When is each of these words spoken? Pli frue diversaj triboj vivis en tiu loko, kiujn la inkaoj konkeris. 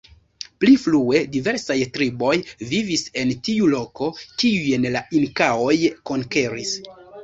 Pli 0.61 0.71
frue 0.85 1.21
diversaj 1.35 1.77
triboj 1.99 2.33
vivis 2.71 3.05
en 3.25 3.37
tiu 3.51 3.71
loko, 3.77 4.11
kiujn 4.43 4.93
la 4.99 5.07
inkaoj 5.23 5.75
konkeris. 6.13 6.79